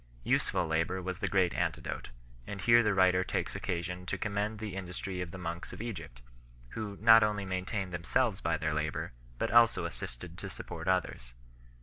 Useful 0.23 0.65
labour 0.65 0.99
was 1.03 1.19
the 1.19 1.27
great 1.27 1.53
antidote; 1.53 2.09
and 2.47 2.59
here 2.61 2.81
the 2.81 2.95
writer 2.95 3.23
takes 3.23 3.55
occasion 3.55 4.07
to 4.07 4.17
commend 4.17 4.57
the 4.57 4.75
industry 4.75 5.21
of 5.21 5.29
the 5.29 5.37
monks 5.37 5.73
of 5.73 5.79
Egypt, 5.79 6.23
who 6.69 6.97
not 6.99 7.21
only 7.21 7.45
maintained 7.45 7.93
themselves 7.93 8.41
by 8.41 8.57
their 8.57 8.73
labour, 8.73 9.13
but 9.37 9.51
also 9.51 9.85
assisted 9.85 10.39
to 10.39 10.49
support 10.49 10.87
others 10.87 11.35
8 11.35 11.35